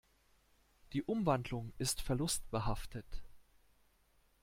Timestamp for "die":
0.93-1.03